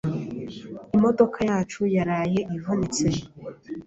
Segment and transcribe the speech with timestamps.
[0.95, 3.07] Imodoka yacu yaraye ivunitse.